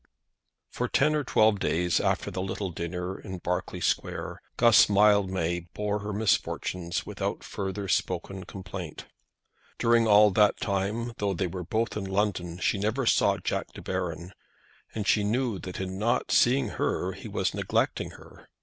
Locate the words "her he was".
16.69-17.53